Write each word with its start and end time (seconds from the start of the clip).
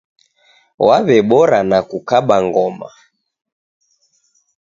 Waw'ebora 0.87 1.59
na 1.69 1.79
kukaba 1.89 2.37
ngoma. 2.47 2.87